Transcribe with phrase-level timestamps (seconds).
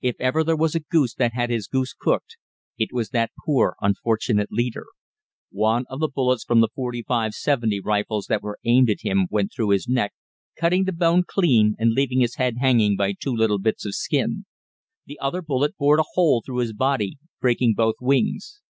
[0.00, 2.38] If ever there was a goose that had his goose cooked,
[2.78, 4.86] it was that poor, unfortunate leader.
[5.50, 9.52] One of the bullets from the .45 70 rifles that were aimed at him went
[9.52, 10.14] through his neck,
[10.56, 14.46] cutting the bone clean and leaving his head hanging by two little bits of skin.
[15.04, 18.62] The other bullet bored a hole through his body, breaking both wings.